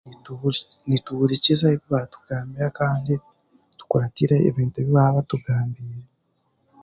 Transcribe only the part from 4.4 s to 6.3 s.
ebintu ebi baabatugambiire